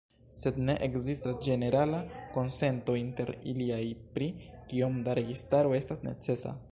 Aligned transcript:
Sed 0.37 0.55
ne 0.69 0.75
ekzistas 0.85 1.35
ĝenerala 1.47 1.99
konsento 2.37 2.97
inter 3.01 3.31
iliaj 3.53 3.81
pri 4.15 4.31
kiom 4.73 5.01
da 5.09 5.19
registaro 5.21 5.77
estas 5.83 6.07
necesa. 6.11 6.59